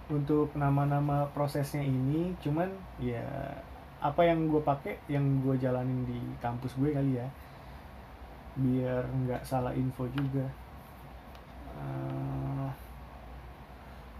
untuk 0.08 0.54
nama-nama 0.54 1.26
prosesnya 1.34 1.82
ini. 1.82 2.32
Cuman 2.38 2.70
ya 3.02 3.26
apa 4.02 4.22
yang 4.26 4.50
gue 4.50 4.62
pakai 4.62 4.98
yang 5.10 5.42
gue 5.42 5.58
jalanin 5.58 6.06
di 6.06 6.18
kampus 6.38 6.78
gue 6.78 6.94
kali 6.94 7.18
ya. 7.18 7.28
Biar 8.56 9.02
nggak 9.04 9.42
salah 9.44 9.74
info 9.74 10.06
juga. 10.14 10.46
Uh, 11.72 12.70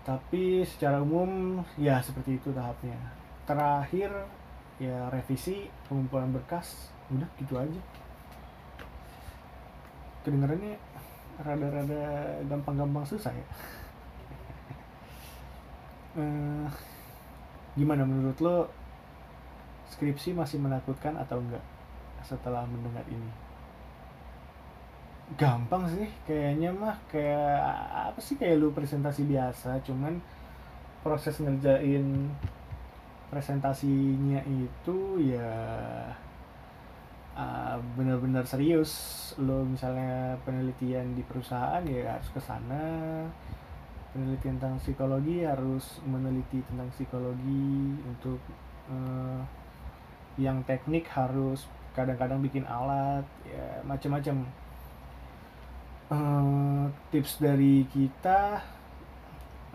tapi 0.02 0.66
secara 0.66 0.98
umum 0.98 1.62
ya 1.78 2.02
seperti 2.02 2.34
itu 2.34 2.50
tahapnya 2.50 3.21
terakhir 3.52 4.08
ya 4.80 5.12
revisi 5.12 5.68
pengumpulan 5.84 6.32
berkas 6.32 6.88
udah 7.12 7.28
gitu 7.36 7.60
aja. 7.60 7.82
Kedengarannya 10.24 10.80
rada-rada 11.36 12.04
gampang-gampang 12.48 13.04
susah 13.04 13.36
ya. 13.36 13.46
Uh, 16.16 16.68
gimana 17.78 18.08
menurut 18.08 18.40
lo? 18.40 18.56
Skripsi 19.92 20.32
masih 20.32 20.56
menakutkan 20.56 21.20
atau 21.20 21.36
enggak 21.36 21.60
setelah 22.24 22.64
mendengar 22.64 23.04
ini? 23.12 23.28
Gampang 25.36 25.84
sih 25.92 26.08
kayaknya 26.24 26.72
mah 26.72 26.96
kayak 27.12 27.60
apa 28.08 28.20
sih 28.24 28.40
kayak 28.40 28.56
lu 28.56 28.72
presentasi 28.72 29.28
biasa 29.28 29.84
cuman 29.84 30.16
proses 31.04 31.36
ngerjain 31.44 32.32
presentasinya 33.32 34.44
itu 34.44 34.98
ya 35.24 35.48
uh, 37.32 37.80
benar-benar 37.96 38.44
serius. 38.44 38.92
Lo 39.40 39.64
misalnya 39.64 40.36
penelitian 40.44 41.16
di 41.16 41.24
perusahaan 41.24 41.80
ya 41.88 42.20
harus 42.20 42.28
ke 42.28 42.40
sana. 42.44 43.24
Penelitian 44.12 44.60
tentang 44.60 44.76
psikologi 44.76 45.40
harus 45.48 46.04
meneliti 46.04 46.60
tentang 46.68 46.92
psikologi 46.92 47.96
untuk 48.04 48.36
uh, 48.92 49.40
yang 50.36 50.60
teknik 50.68 51.08
harus 51.08 51.64
kadang-kadang 51.96 52.40
bikin 52.44 52.64
alat 52.68 53.24
ya 53.44 53.80
macam-macam 53.84 54.48
uh, 56.12 56.84
tips 57.12 57.40
dari 57.40 57.84
kita 57.88 58.60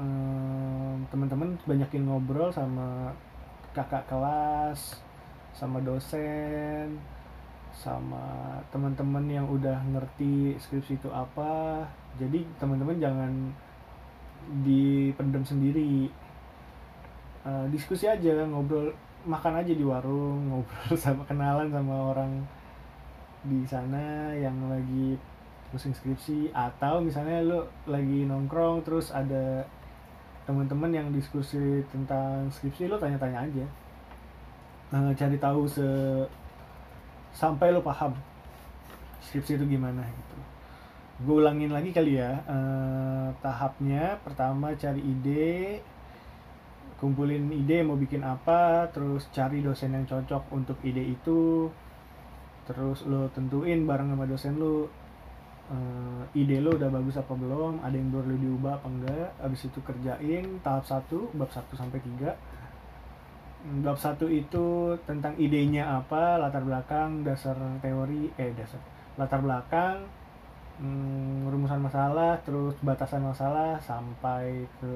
uh, 0.01 0.93
teman-teman 1.13 1.57
banyakin 1.65 2.09
ngobrol 2.09 2.49
sama 2.49 3.13
kakak 3.77 4.09
kelas 4.09 4.97
sama 5.53 5.77
dosen 5.85 6.97
sama 7.77 8.57
teman-teman 8.73 9.21
yang 9.29 9.45
udah 9.45 9.77
ngerti 9.93 10.57
skripsi 10.57 10.97
itu 10.97 11.09
apa. 11.13 11.85
Jadi 12.17 12.41
teman-teman 12.57 12.97
jangan 12.97 13.31
dipendam 14.65 15.45
sendiri. 15.45 16.09
Uh, 17.45 17.69
diskusi 17.69 18.09
aja 18.09 18.43
ngobrol 18.49 18.91
makan 19.23 19.61
aja 19.61 19.71
di 19.71 19.85
warung 19.85 20.41
ngobrol 20.49 20.97
sama 20.97 21.23
kenalan 21.29 21.69
sama 21.69 22.11
orang 22.11 22.31
di 23.45 23.63
sana 23.69 24.33
yang 24.33 24.57
lagi 24.73 25.13
pusing 25.69 25.93
skripsi. 25.93 26.49
Atau 26.57 27.05
misalnya 27.05 27.45
lo 27.45 27.69
lagi 27.85 28.25
nongkrong 28.25 28.81
terus 28.81 29.13
ada 29.13 29.69
teman-teman 30.47 30.89
yang 30.95 31.07
diskusi 31.11 31.83
tentang 31.91 32.47
skripsi 32.47 32.87
lo 32.87 32.95
tanya-tanya 32.95 33.43
aja. 33.43 33.65
Uh, 34.87 35.11
cari 35.11 35.35
tahu 35.35 35.67
se 35.67 35.83
sampai 37.35 37.75
lo 37.75 37.83
paham 37.83 38.15
skripsi 39.19 39.59
itu 39.59 39.67
gimana 39.67 40.07
gitu. 40.07 40.37
Gue 41.27 41.43
ulangin 41.43 41.75
lagi 41.75 41.91
kali 41.91 42.15
ya 42.15 42.39
uh, 42.47 43.29
tahapnya 43.43 44.23
pertama 44.23 44.71
cari 44.79 45.03
ide 45.03 45.83
kumpulin 46.97 47.51
ide 47.53 47.83
mau 47.85 47.99
bikin 47.99 48.23
apa 48.23 48.89
terus 48.89 49.29
cari 49.29 49.61
dosen 49.61 49.93
yang 49.93 50.07
cocok 50.09 50.49
untuk 50.55 50.79
ide 50.81 51.03
itu 51.03 51.69
terus 52.65 53.05
lo 53.05 53.29
tentuin 53.35 53.85
bareng 53.85 54.15
sama 54.15 54.25
dosen 54.25 54.57
lo 54.57 54.89
uh, 55.71 56.23
ide 56.35 56.59
lo 56.63 56.75
udah 56.75 56.89
bagus 56.91 57.15
apa 57.19 57.33
belum? 57.35 57.83
Ada 57.83 57.95
yang 57.95 58.09
perlu 58.11 58.35
diubah 58.35 58.79
apa 58.79 58.87
enggak? 58.87 59.29
Abis 59.43 59.67
itu 59.67 59.79
kerjain 59.83 60.59
tahap 60.63 60.83
satu 60.87 61.31
bab 61.35 61.51
satu 61.51 61.73
sampai 61.75 61.99
tiga. 62.03 62.35
Bab 63.83 63.99
satu 63.99 64.31
itu 64.31 64.95
tentang 65.03 65.35
idenya 65.35 65.99
apa 65.99 66.39
latar 66.39 66.63
belakang 66.63 67.27
dasar 67.27 67.57
teori 67.83 68.31
eh 68.39 68.53
dasar 68.55 68.79
latar 69.17 69.41
belakang 69.41 70.05
hmm, 70.79 71.49
rumusan 71.49 71.81
masalah 71.81 72.37
terus 72.45 72.77
batasan 72.85 73.25
masalah 73.25 73.81
sampai 73.81 74.69
ke 74.77 74.93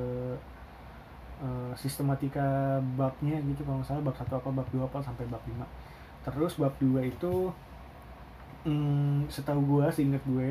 uh, 1.41 1.73
sistematika 1.75 2.79
babnya 2.95 3.41
gitu 3.49 3.65
kalau 3.65 3.81
salah 3.81 4.05
bab 4.05 4.15
satu 4.15 4.37
apa 4.37 4.49
bab 4.61 4.67
dua 4.69 4.85
apa 4.87 4.99
sampai 5.03 5.25
bab 5.27 5.41
lima. 5.49 5.65
Terus 6.21 6.53
bab 6.61 6.77
dua 6.77 7.01
itu 7.01 7.49
hmm, 8.65 9.29
setahu 9.31 9.61
gue 9.65 9.85
inget 10.01 10.23
gue 10.25 10.49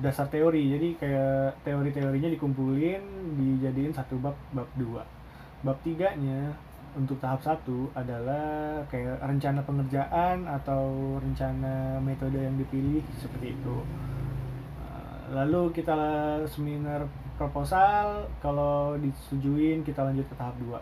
dasar 0.00 0.26
teori. 0.32 0.72
Jadi 0.72 0.88
kayak 0.96 1.60
teori-teorinya 1.62 2.30
dikumpulin 2.32 3.02
dijadiin 3.36 3.92
satu 3.92 4.16
bab 4.18 4.36
bab 4.56 4.68
dua. 4.74 5.04
Bab 5.60 5.76
tiganya 5.84 6.56
untuk 6.96 7.20
tahap 7.22 7.38
satu 7.44 7.86
adalah 7.94 8.82
kayak 8.90 9.22
rencana 9.22 9.62
pengerjaan 9.62 10.48
atau 10.48 11.16
rencana 11.22 12.02
metode 12.02 12.40
yang 12.40 12.56
dipilih 12.58 13.04
seperti 13.20 13.54
itu. 13.54 13.76
Lalu 15.30 15.70
kita 15.70 15.98
seminar 16.50 17.06
proposal 17.38 18.26
kalau 18.44 18.98
disetujuin 19.00 19.80
kita 19.80 20.04
lanjut 20.04 20.28
ke 20.28 20.36
tahap 20.36 20.52
2 20.60 20.76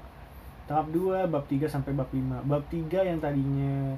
tahap 0.67 0.90
2 0.90 1.31
bab 1.31 1.45
3 1.47 1.71
sampai 1.71 1.95
bab 1.95 2.11
5 2.11 2.50
bab 2.50 2.62
3 2.67 3.09
yang 3.09 3.19
tadinya 3.23 3.95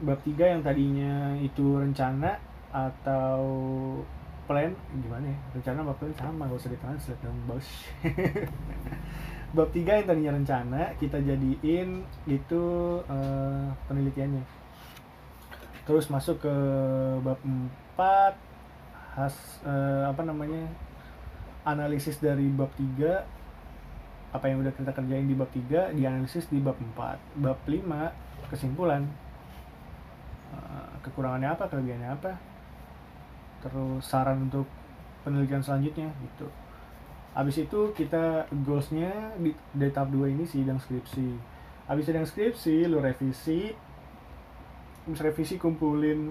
bab 0.00 0.20
3 0.24 0.52
yang 0.56 0.60
tadinya 0.64 1.36
itu 1.40 1.76
rencana 1.76 2.40
atau 2.72 3.40
plan 4.48 4.72
gimana 4.96 5.30
ya? 5.30 5.38
Rencana 5.54 5.86
bab 5.86 5.96
plan 6.00 6.12
sama 6.16 6.48
gak 6.48 6.58
usah 6.58 6.72
ditranslate 6.72 7.22
dong 7.22 7.38
bos. 7.46 7.68
Bab 9.50 9.74
3 9.74 9.82
yang 9.82 10.06
tadinya 10.06 10.32
rencana 10.38 10.94
kita 10.94 11.18
jadiin 11.26 12.06
itu 12.30 12.62
uh, 13.02 13.66
penelitiannya. 13.90 14.46
Terus 15.82 16.06
masuk 16.06 16.46
ke 16.46 16.54
bab 17.18 17.42
4 17.98 19.18
has 19.18 19.34
uh, 19.66 20.06
apa 20.06 20.22
namanya 20.22 20.70
analisis 21.66 22.22
dari 22.22 22.46
bab 22.46 22.70
3 22.78 23.26
apa 24.30 24.46
yang 24.46 24.62
udah 24.62 24.70
kita 24.70 24.94
kerjain 24.94 25.26
di 25.26 25.34
bab 25.34 25.50
3 25.50 25.98
dianalisis 25.98 26.46
di 26.46 26.62
bab 26.62 26.78
4 26.78 27.42
bab 27.42 27.58
5 27.66 28.54
kesimpulan 28.54 29.02
kekurangannya 31.00 31.50
apa 31.52 31.64
kelebihannya 31.68 32.10
apa 32.12 32.32
terus 33.60 34.04
saran 34.08 34.48
untuk 34.48 34.64
penelitian 35.24 35.60
selanjutnya 35.60 36.08
gitu. 36.08 36.48
Habis 37.36 37.62
itu 37.62 37.80
kita 37.94 38.48
goalsnya 38.66 39.36
di, 39.38 39.54
di 39.54 39.88
tahap 39.92 40.10
2 40.10 40.34
ini 40.34 40.44
sidang 40.48 40.80
skripsi. 40.80 41.28
Habis 41.86 42.04
sidang 42.08 42.26
skripsi 42.26 42.90
lu 42.90 42.98
revisi 42.98 43.70
habis 45.06 45.20
revisi 45.26 45.58
kumpulin 45.58 46.30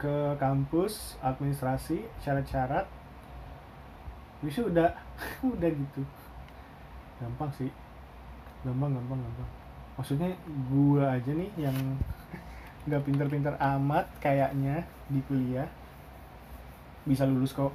ke 0.00 0.36
kampus 0.40 1.18
administrasi 1.20 2.04
syarat-syarat. 2.24 2.86
Bisa 4.40 4.64
udah 4.64 4.94
udah 5.54 5.70
gitu. 5.70 6.02
Gampang 7.20 7.50
sih. 7.52 7.70
Gampang 8.64 8.96
gampang 8.96 9.20
gampang. 9.20 9.50
Maksudnya 9.94 10.28
gua 10.72 11.14
aja 11.14 11.30
nih 11.30 11.50
yang 11.60 11.76
nggak 12.84 13.02
pinter-pinter 13.04 13.54
amat 13.56 14.06
kayaknya 14.20 14.84
di 15.08 15.20
kuliah 15.24 15.68
bisa 17.04 17.24
lulus 17.28 17.52
kok 17.52 17.72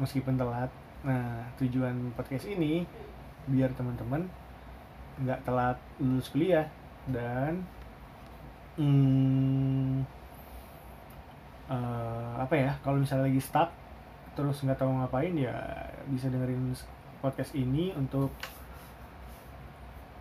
meskipun 0.00 0.36
telat. 0.36 0.72
Nah 1.04 1.44
tujuan 1.60 2.12
podcast 2.16 2.48
ini 2.48 2.84
biar 3.48 3.72
teman-teman 3.76 4.28
nggak 5.20 5.44
telat 5.44 5.76
lulus 6.00 6.32
kuliah 6.32 6.68
dan 7.08 7.64
hmm, 8.76 10.04
uh, 11.68 12.32
apa 12.40 12.54
ya 12.56 12.72
kalau 12.80 13.00
misalnya 13.00 13.28
lagi 13.28 13.40
stuck 13.40 13.70
terus 14.32 14.64
nggak 14.64 14.80
tahu 14.80 14.88
ngapain 14.88 15.36
ya 15.36 15.52
bisa 16.08 16.32
dengerin 16.32 16.72
podcast 17.20 17.52
ini 17.52 17.92
untuk 17.92 18.32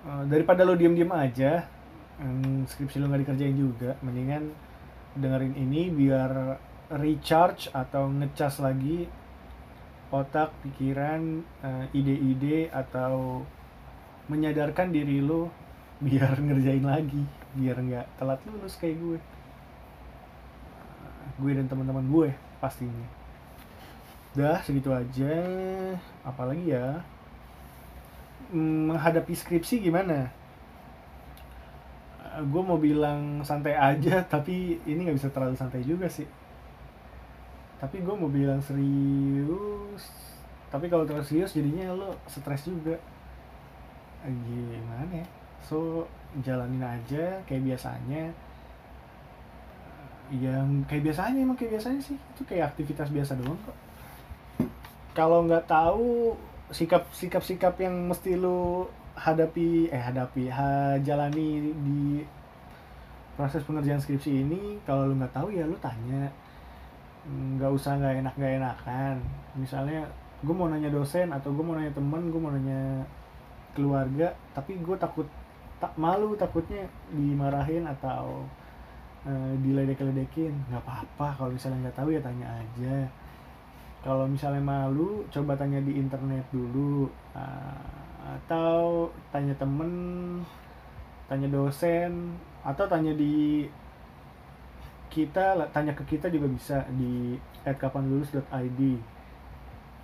uh, 0.04 0.24
daripada 0.28 0.68
lo 0.68 0.76
diem-diem 0.76 1.12
aja 1.12 1.64
um, 2.24 2.68
skripsi 2.68 3.00
lo 3.00 3.08
nggak 3.08 3.22
dikerjain 3.26 3.58
juga. 3.58 3.96
Mendingan 4.04 4.52
dengerin 5.16 5.56
ini 5.56 5.90
biar 5.90 6.60
recharge 6.90 7.70
atau 7.72 8.10
ngecas 8.10 8.62
lagi 8.62 9.06
otak 10.10 10.50
pikiran 10.66 11.46
uh, 11.62 11.86
ide-ide 11.94 12.74
atau 12.74 13.46
menyadarkan 14.26 14.90
diri 14.90 15.22
lo 15.22 15.54
biar 16.02 16.38
ngerjain 16.46 16.86
lagi 16.86 17.24
biar 17.54 17.78
nggak 17.82 18.08
telat 18.22 18.40
lulus 18.46 18.78
kayak 18.78 18.98
gue. 18.98 19.20
Gue 21.40 21.52
dan 21.56 21.72
teman-teman 21.72 22.04
gue 22.10 22.30
pastinya. 22.60 23.08
Dah 24.36 24.60
segitu 24.62 24.92
aja. 24.92 25.34
Apalagi 26.22 26.74
ya? 26.74 27.02
Hmm, 28.50 28.90
menghadapi 28.90 29.34
skripsi 29.38 29.78
gimana 29.78 30.34
gue 32.38 32.62
mau 32.62 32.78
bilang 32.78 33.42
santai 33.42 33.74
aja 33.74 34.22
tapi 34.34 34.78
ini 34.86 35.10
nggak 35.10 35.18
bisa 35.18 35.30
terlalu 35.34 35.56
santai 35.58 35.82
juga 35.82 36.06
sih. 36.06 36.28
Tapi 37.80 38.04
gue 38.04 38.16
mau 38.16 38.28
bilang 38.28 38.60
serius 38.60 40.30
tapi 40.70 40.86
kalau 40.86 41.04
terlalu 41.06 41.26
serius 41.26 41.58
jadinya 41.58 41.90
lo 41.98 42.14
stres 42.30 42.70
juga. 42.70 42.94
Eh, 44.22 44.34
gimana 44.46 45.10
ya? 45.10 45.26
So 45.66 46.06
jalanin 46.46 46.86
aja 46.86 47.42
kayak 47.50 47.74
biasanya. 47.74 48.30
Yang 50.30 50.86
kayak 50.86 51.04
biasanya 51.10 51.40
emang 51.42 51.58
kayak 51.58 51.82
biasanya 51.82 52.02
sih. 52.06 52.18
Itu 52.38 52.46
kayak 52.46 52.74
aktivitas 52.74 53.10
biasa 53.10 53.34
doang 53.42 53.58
kok. 53.66 53.78
Kalau 55.18 55.42
nggak 55.50 55.66
tahu 55.66 56.38
sikap 56.70 57.10
sikap 57.10 57.42
sikap 57.42 57.74
yang 57.82 57.98
mesti 58.06 58.38
lu 58.38 58.86
hadapi 59.20 59.92
eh 59.92 60.00
hadapi 60.00 60.48
ha, 60.48 60.96
jalani 61.04 61.76
di 61.76 62.24
proses 63.36 63.64
pengerjaan 63.68 64.00
skripsi 64.00 64.32
ini 64.44 64.80
kalau 64.88 65.12
lu 65.12 65.20
nggak 65.20 65.36
tahu 65.36 65.52
ya 65.52 65.68
lu 65.68 65.76
tanya. 65.84 66.32
Nggak 67.28 67.72
usah 67.76 68.00
nggak 68.00 68.16
enak 68.24 68.34
nggak 68.40 68.54
enakan. 68.64 69.16
Misalnya 69.60 70.08
gue 70.40 70.56
mau 70.56 70.72
nanya 70.72 70.88
dosen 70.88 71.28
atau 71.36 71.52
gue 71.52 71.64
mau 71.64 71.76
nanya 71.76 71.92
temen 71.92 72.32
gue 72.32 72.40
mau 72.40 72.52
nanya 72.56 73.04
keluarga 73.76 74.32
tapi 74.56 74.80
gue 74.80 74.96
takut 74.96 75.28
tak 75.84 75.92
malu 76.00 76.36
takutnya 76.36 76.88
dimarahin 77.12 77.84
atau 77.88 78.44
uh, 79.28 79.54
diledek-ledekin. 79.60 80.56
Nggak 80.72 80.84
apa-apa 80.88 81.28
kalau 81.36 81.52
misalnya 81.52 81.88
nggak 81.88 81.98
tahu 82.00 82.10
ya 82.16 82.22
tanya 82.24 82.48
aja. 82.48 82.96
Kalau 84.00 84.24
misalnya 84.32 84.64
malu 84.64 85.28
coba 85.28 85.60
tanya 85.60 85.84
di 85.84 86.00
internet 86.00 86.48
dulu. 86.56 87.12
Uh, 87.36 88.09
atau 88.20 89.10
tanya 89.32 89.56
temen 89.56 89.92
tanya 91.32 91.48
dosen 91.48 92.36
atau 92.66 92.86
tanya 92.90 93.16
di 93.16 93.66
kita 95.10 95.58
tanya 95.74 95.94
ke 95.98 96.04
kita 96.06 96.30
juga 96.30 96.48
bisa 96.52 96.86
di 96.94 97.38
@kapanlulus.id 97.66 98.82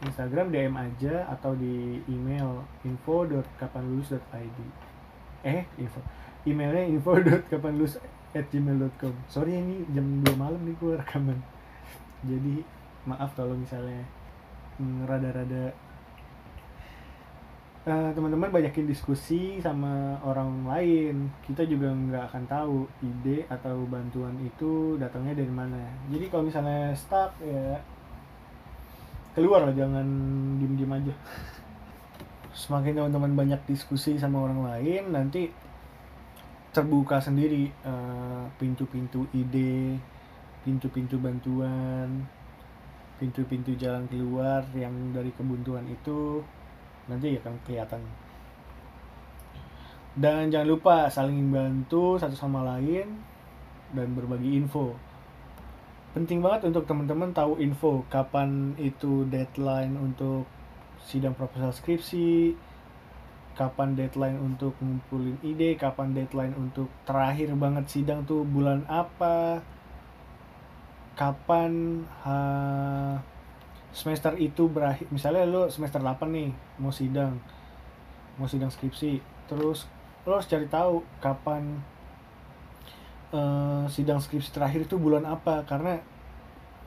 Instagram 0.06 0.52
DM 0.52 0.76
aja 0.76 1.30
atau 1.32 1.56
di 1.56 2.02
email 2.10 2.66
info.kapanlulus.id 2.84 4.60
eh 5.46 5.64
info 5.78 6.02
emailnya 6.46 6.90
info.kapanlulus 6.90 8.02
at 8.36 8.46
gmail.com 8.52 9.14
sorry 9.30 9.58
ini 9.58 9.86
jam 9.94 10.04
2 10.26 10.36
malam 10.36 10.60
nih 10.62 10.76
gue 10.78 10.94
rekaman. 11.00 11.40
Jadi 12.26 12.66
maaf 13.06 13.38
kalau 13.38 13.54
misalnya 13.54 14.02
rada-rada 15.06 15.72
uh, 17.86 18.10
teman-teman 18.12 18.50
banyakin 18.50 18.90
diskusi 18.90 19.62
sama 19.62 20.18
orang 20.26 20.66
lain. 20.66 21.30
Kita 21.46 21.64
juga 21.66 21.94
nggak 21.94 22.24
akan 22.34 22.44
tahu 22.50 22.78
ide 23.06 23.46
atau 23.48 23.86
bantuan 23.86 24.36
itu 24.42 24.98
datangnya 24.98 25.38
dari 25.38 25.54
mana. 25.54 25.82
Jadi 26.10 26.26
kalau 26.28 26.44
misalnya 26.46 26.92
stuck 26.98 27.38
ya 27.42 27.78
keluar 29.38 29.70
lah 29.70 29.74
jangan 29.78 30.06
diem-diem 30.60 30.92
aja. 30.92 31.14
Semakin 32.66 32.98
teman-teman 32.98 33.34
banyak 33.36 33.62
diskusi 33.70 34.18
sama 34.18 34.42
orang 34.48 34.64
lain 34.64 35.12
nanti 35.12 35.52
terbuka 36.76 37.24
sendiri 37.24 37.72
eh, 37.72 38.44
pintu-pintu 38.60 39.24
uh, 39.24 39.32
ide 39.32 39.96
pintu-pintu 40.68 41.16
bantuan 41.16 42.28
pintu-pintu 43.16 43.72
jalan 43.80 44.04
keluar 44.12 44.68
yang 44.76 44.92
dari 45.16 45.32
kebuntuan 45.32 45.88
itu 45.88 46.44
nanti 47.10 47.38
akan 47.38 47.54
kelihatan. 47.66 48.02
Dan 50.16 50.48
jangan 50.48 50.70
lupa 50.70 50.96
saling 51.12 51.52
bantu 51.52 52.16
satu 52.16 52.36
sama 52.40 52.64
lain 52.64 53.20
dan 53.92 54.08
berbagi 54.16 54.56
info. 54.56 54.96
Penting 56.16 56.40
banget 56.40 56.72
untuk 56.72 56.88
teman-teman 56.88 57.36
tahu 57.36 57.60
info 57.60 58.08
kapan 58.08 58.72
itu 58.80 59.28
deadline 59.28 60.00
untuk 60.00 60.48
sidang 61.04 61.36
proposal 61.36 61.76
skripsi 61.76 62.56
kapan 63.56 63.96
deadline 63.96 64.38
untuk 64.44 64.76
ngumpulin 64.84 65.40
ide, 65.42 65.80
kapan 65.80 66.12
deadline 66.12 66.54
untuk 66.60 66.92
terakhir 67.08 67.56
banget 67.56 67.88
sidang 67.88 68.28
tuh 68.28 68.44
bulan 68.44 68.84
apa, 68.92 69.64
kapan 71.16 72.04
ha, 72.22 72.36
semester 73.96 74.36
itu 74.36 74.68
berakhir 74.68 75.08
misalnya 75.08 75.48
lo 75.48 75.72
semester 75.72 76.04
8 76.04 76.20
nih 76.28 76.52
mau 76.84 76.92
sidang 76.92 77.40
mau 78.36 78.44
sidang 78.44 78.68
skripsi 78.68 79.24
terus 79.48 79.88
lo 80.28 80.36
harus 80.36 80.52
cari 80.52 80.68
tahu 80.68 81.00
kapan 81.24 81.80
uh, 83.32 83.88
sidang 83.88 84.20
skripsi 84.20 84.52
terakhir 84.52 84.84
itu 84.84 85.00
bulan 85.00 85.24
apa 85.24 85.64
karena 85.64 86.04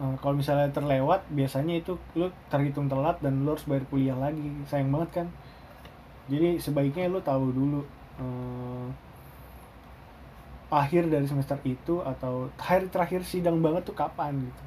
uh, 0.04 0.14
kalau 0.20 0.36
misalnya 0.36 0.68
terlewat 0.68 1.24
biasanya 1.32 1.80
itu 1.80 1.96
lo 2.12 2.28
terhitung 2.52 2.92
telat 2.92 3.16
dan 3.24 3.40
lo 3.48 3.56
harus 3.56 3.64
bayar 3.64 3.84
kuliah 3.88 4.18
lagi 4.18 4.44
sayang 4.68 4.92
banget 4.92 5.24
kan? 5.24 5.28
Jadi 6.28 6.60
sebaiknya 6.60 7.08
lo 7.08 7.24
tahu 7.24 7.56
dulu 7.56 7.80
uh, 8.20 8.86
akhir 10.68 11.08
dari 11.08 11.24
semester 11.24 11.56
itu 11.64 12.04
atau 12.04 12.52
hari 12.60 12.92
terakhir 12.92 13.24
sidang 13.24 13.64
banget 13.64 13.88
tuh 13.88 13.96
kapan 13.96 14.36
gitu 14.36 14.64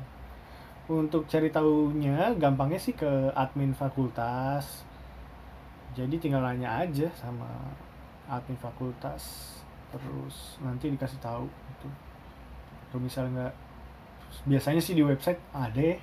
untuk 0.92 1.24
cari 1.32 1.48
tahunya 1.48 2.36
gampangnya 2.36 2.80
sih 2.82 2.92
ke 2.92 3.32
admin 3.32 3.72
fakultas. 3.72 4.84
Jadi 5.96 6.20
tinggal 6.20 6.44
nanya 6.44 6.84
aja 6.84 7.08
sama 7.16 7.48
admin 8.28 8.60
fakultas. 8.60 9.56
Terus 9.92 10.60
nanti 10.60 10.92
dikasih 10.92 11.20
tahu 11.24 11.48
gitu. 11.48 11.88
Atau 12.88 13.00
misalnya 13.00 13.32
nggak 13.32 13.56
biasanya 14.48 14.82
sih 14.84 14.96
di 14.96 15.04
website 15.04 15.40
ada. 15.56 15.96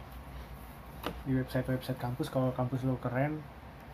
Di 1.24 1.32
website 1.36 1.68
website 1.68 2.00
kampus 2.00 2.32
kalau 2.32 2.48
kampus 2.56 2.84
lo 2.88 2.96
keren. 2.96 3.40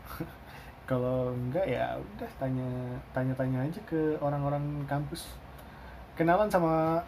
Kalau 0.85 1.33
enggak 1.33 1.65
ya 1.65 1.97
udah 1.97 2.29
tanya 2.37 2.69
tanya 3.17 3.33
tanya 3.33 3.65
aja 3.65 3.81
ke 3.89 4.21
orang-orang 4.21 4.85
kampus. 4.85 5.33
Kenalan 6.13 6.53
sama 6.53 7.01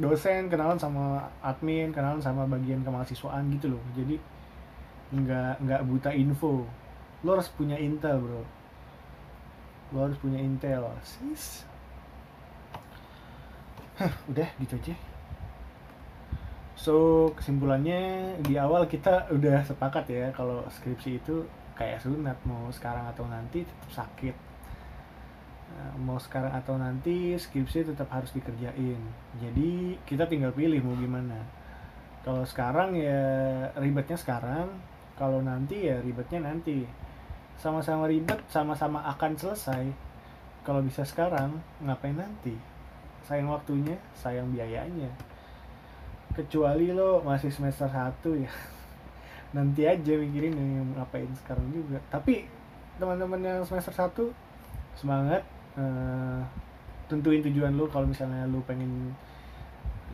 dosen 0.00 0.48
kenalan 0.48 0.80
sama 0.80 1.28
admin 1.44 1.92
kenalan 1.92 2.22
sama 2.22 2.48
bagian 2.48 2.80
kemahasiswaan 2.80 3.52
gitu 3.52 3.76
loh. 3.76 3.82
Jadi 3.92 4.16
nggak 5.12 5.60
nggak 5.60 5.82
buta 5.84 6.10
info. 6.16 6.64
Lo 7.22 7.36
harus 7.36 7.52
punya 7.52 7.76
intel 7.76 8.16
bro. 8.18 8.42
Lo 9.92 9.98
harus 10.08 10.16
punya 10.16 10.40
intel. 10.40 10.88
Sis. 11.04 11.68
Hah, 14.00 14.12
udah 14.32 14.48
gitu 14.56 14.74
aja. 14.80 14.96
So 16.72 17.28
kesimpulannya 17.36 18.34
di 18.42 18.56
awal 18.56 18.88
kita 18.88 19.28
udah 19.30 19.62
sepakat 19.62 20.08
ya 20.08 20.32
kalau 20.32 20.64
skripsi 20.72 21.20
itu 21.20 21.44
kayak 21.76 22.00
sunat. 22.00 22.34
Mau 22.48 22.72
sekarang 22.72 23.06
atau 23.12 23.28
nanti 23.28 23.62
tetap 23.62 24.02
sakit 24.02 24.51
mau 26.00 26.18
sekarang 26.18 26.52
atau 26.52 26.74
nanti 26.76 27.36
skripsi 27.36 27.92
tetap 27.92 28.08
harus 28.10 28.32
dikerjain. 28.32 29.00
Jadi 29.38 29.98
kita 30.08 30.26
tinggal 30.26 30.52
pilih 30.52 30.80
mau 30.82 30.96
gimana. 30.96 31.38
Kalau 32.22 32.46
sekarang 32.46 32.94
ya 32.94 33.20
ribetnya 33.76 34.14
sekarang 34.14 34.70
kalau 35.18 35.44
nanti 35.44 35.90
ya 35.90 35.98
ribetnya 36.00 36.42
nanti. 36.42 36.86
Sama-sama 37.60 38.10
ribet 38.10 38.40
sama-sama 38.50 39.04
akan 39.12 39.38
selesai. 39.38 39.84
Kalau 40.62 40.82
bisa 40.82 41.02
sekarang 41.02 41.58
ngapain 41.82 42.14
nanti? 42.14 42.54
Sayang 43.26 43.50
waktunya 43.50 43.98
sayang 44.18 44.50
biayanya. 44.50 45.10
Kecuali 46.32 46.90
lo 46.90 47.20
masih 47.22 47.52
semester 47.52 47.86
1 47.86 48.18
ya. 48.40 48.50
Nanti 49.56 49.84
aja 49.84 50.16
mikirin 50.16 50.56
yang 50.56 50.96
ngapain 50.96 51.28
sekarang 51.44 51.68
juga. 51.70 52.00
Tapi 52.08 52.48
teman-teman 52.96 53.42
yang 53.42 53.60
semester 53.68 53.92
1 53.92 54.32
semangat 54.96 55.44
uh, 55.76 56.40
tentuin 57.08 57.44
tujuan 57.44 57.76
lu 57.76 57.88
kalau 57.92 58.08
misalnya 58.08 58.48
lu 58.48 58.64
pengen 58.64 59.12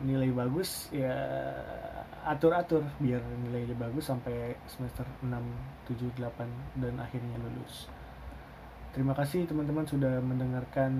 nilai 0.03 0.31
bagus 0.31 0.87
ya 0.95 1.11
atur-atur 2.23 2.83
biar 2.99 3.23
nilainya 3.47 3.75
bagus 3.79 4.11
sampai 4.11 4.55
semester 4.67 5.07
6, 5.23 5.31
7, 5.87 6.19
8 6.19 6.83
dan 6.83 6.93
akhirnya 6.99 7.35
lulus. 7.39 7.87
Terima 8.91 9.15
kasih 9.15 9.47
teman-teman 9.47 9.87
sudah 9.87 10.19
mendengarkan 10.19 10.91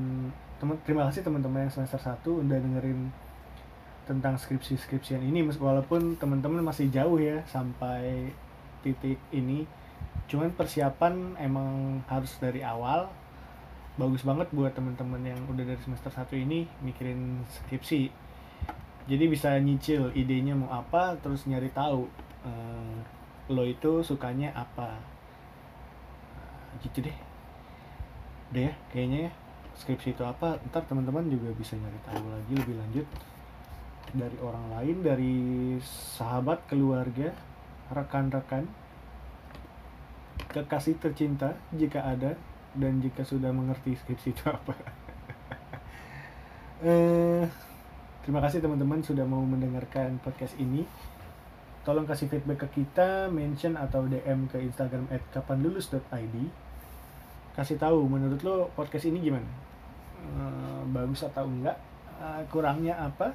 teman 0.60 0.76
terima 0.84 1.08
kasih 1.08 1.24
teman-teman 1.24 1.68
yang 1.68 1.74
semester 1.74 2.00
1 2.00 2.24
udah 2.24 2.58
dengerin 2.60 3.12
tentang 4.08 4.42
skripsi-skripsian 4.42 5.22
ini 5.22 5.46
walaupun 5.60 6.18
teman-teman 6.18 6.66
masih 6.66 6.90
jauh 6.90 7.20
ya 7.20 7.44
sampai 7.46 8.34
titik 8.82 9.20
ini. 9.30 9.68
Cuman 10.30 10.54
persiapan 10.54 11.38
emang 11.42 12.02
harus 12.10 12.34
dari 12.38 12.62
awal 12.62 13.10
bagus 14.00 14.24
banget 14.24 14.48
buat 14.56 14.72
teman-teman 14.72 15.20
yang 15.28 15.40
udah 15.52 15.68
dari 15.68 15.82
semester 15.84 16.08
1 16.08 16.32
ini 16.40 16.64
mikirin 16.80 17.44
skripsi. 17.44 18.08
Jadi 19.12 19.26
bisa 19.28 19.52
nyicil 19.60 20.16
idenya 20.16 20.56
mau 20.56 20.72
apa 20.72 21.20
terus 21.20 21.44
nyari 21.44 21.68
tahu 21.76 22.08
uh, 22.48 22.98
lo 23.52 23.68
itu 23.68 24.00
sukanya 24.00 24.56
apa. 24.56 24.96
Uh, 26.32 26.80
gitu 26.80 27.04
deh. 27.04 27.18
Deh 28.56 28.72
ya 28.72 28.74
kayaknya 28.96 29.20
ya. 29.28 29.32
Skripsi 29.76 30.16
itu 30.16 30.24
apa 30.24 30.56
ntar 30.72 30.88
teman-teman 30.88 31.28
juga 31.28 31.52
bisa 31.52 31.76
nyari 31.76 32.00
tahu 32.08 32.24
lagi 32.32 32.54
lebih 32.56 32.76
lanjut. 32.80 33.08
Dari 34.16 34.38
orang 34.40 34.66
lain 34.80 34.98
dari 35.04 35.36
sahabat 36.16 36.64
keluarga 36.72 37.36
rekan-rekan. 37.92 38.64
Kekasih 40.50 40.96
tercinta 41.04 41.60
jika 41.76 42.00
ada 42.08 42.34
dan 42.78 43.02
jika 43.02 43.26
sudah 43.26 43.50
mengerti 43.50 43.98
skripsi 43.98 44.30
itu 44.36 44.44
apa. 44.46 44.76
eh, 46.90 47.44
terima 48.22 48.40
kasih 48.46 48.62
teman-teman 48.62 49.02
sudah 49.02 49.26
mau 49.26 49.42
mendengarkan 49.42 50.22
podcast 50.22 50.54
ini. 50.62 50.86
Tolong 51.88 52.06
kasih 52.06 52.30
feedback 52.30 52.70
ke 52.70 52.84
kita, 52.84 53.32
mention 53.32 53.74
atau 53.80 54.06
DM 54.06 54.46
ke 54.52 54.62
Instagram 54.62 55.10
@kapanlulus.id. 55.34 56.36
Kasih 57.58 57.78
tahu 57.82 58.06
menurut 58.06 58.40
lo 58.46 58.70
podcast 58.78 59.10
ini 59.10 59.24
gimana? 59.24 59.50
Eh, 60.20 60.82
bagus 60.94 61.26
atau 61.26 61.50
enggak? 61.50 61.80
Eh, 62.20 62.44
kurangnya 62.52 63.00
apa? 63.00 63.34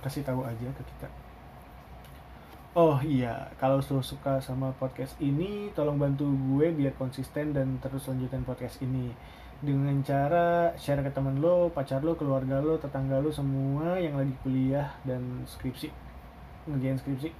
Kasih 0.00 0.24
tahu 0.24 0.46
aja 0.46 0.68
ke 0.72 0.82
kita. 0.86 1.29
Oh 2.70 3.02
iya, 3.02 3.50
kalau 3.58 3.82
lo 3.82 3.98
suka 3.98 4.38
sama 4.38 4.70
podcast 4.78 5.18
ini, 5.18 5.74
tolong 5.74 5.98
bantu 5.98 6.30
gue 6.30 6.70
biar 6.70 6.94
konsisten 6.94 7.50
dan 7.50 7.82
terus 7.82 8.06
lanjutin 8.06 8.46
podcast 8.46 8.78
ini. 8.78 9.10
Dengan 9.58 9.98
cara 10.06 10.70
share 10.78 11.02
ke 11.02 11.10
teman 11.10 11.42
lo, 11.42 11.74
pacar 11.74 11.98
lo, 12.06 12.14
keluarga 12.14 12.62
lo, 12.62 12.78
tetangga 12.78 13.18
lo 13.18 13.34
semua 13.34 13.98
yang 13.98 14.14
lagi 14.14 14.30
kuliah 14.46 14.86
dan 15.02 15.42
skripsi, 15.50 15.90
ngerjain 16.70 16.94
skripsi. 17.02 17.34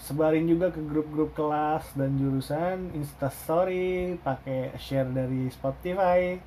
Sebarin 0.00 0.48
juga 0.48 0.72
ke 0.72 0.80
grup-grup 0.80 1.36
kelas 1.36 1.92
dan 1.92 2.16
jurusan, 2.16 2.96
instastory, 2.96 4.16
pakai 4.16 4.72
share 4.80 5.12
dari 5.12 5.52
Spotify, 5.52 6.40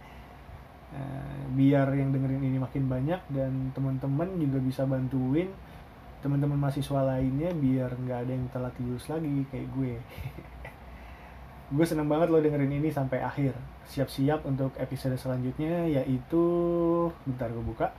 uh, 0.97 1.41
biar 1.53 1.85
yang 1.93 2.09
dengerin 2.09 2.49
ini 2.49 2.57
makin 2.57 2.89
banyak 2.89 3.21
dan 3.29 3.69
teman-teman 3.77 4.41
juga 4.41 4.57
bisa 4.57 4.89
bantuin 4.89 5.53
teman-teman 6.21 6.57
mahasiswa 6.57 7.01
lainnya 7.01 7.49
biar 7.51 7.97
nggak 7.97 8.19
ada 8.25 8.31
yang 8.31 8.45
telat 8.53 8.73
lulus 8.77 9.09
lagi 9.09 9.45
kayak 9.49 9.67
gue. 9.73 9.93
Gue 11.75 11.85
seneng 11.87 12.11
banget 12.11 12.27
lo 12.29 12.43
dengerin 12.43 12.83
ini 12.83 12.91
sampai 12.91 13.23
akhir. 13.23 13.55
Siap-siap 13.87 14.43
untuk 14.43 14.75
episode 14.75 15.15
selanjutnya 15.15 15.87
yaitu 15.87 16.43
bentar 17.23 17.47
gue 17.47 17.63
buka. 17.63 17.95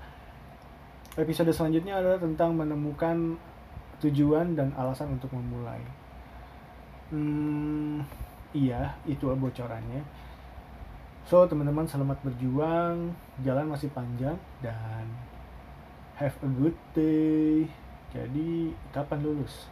Episode 1.16 1.56
selanjutnya 1.56 1.96
adalah 1.96 2.20
tentang 2.20 2.52
menemukan 2.52 3.40
tujuan 4.04 4.52
dan 4.52 4.76
alasan 4.76 5.16
untuk 5.16 5.32
memulai. 5.32 5.80
Hmm, 7.08 8.04
iya 8.52 8.92
itu 9.08 9.24
bocorannya. 9.24 10.04
So 11.24 11.48
teman-teman 11.48 11.88
selamat 11.88 12.20
berjuang. 12.28 13.16
Jalan 13.40 13.72
masih 13.72 13.88
panjang 13.96 14.36
dan 14.60 15.08
have 16.20 16.36
a 16.44 16.50
good 16.60 16.76
day 16.92 17.72
jadi 18.12 18.76
kapan 18.92 19.24
lulus 19.24 19.71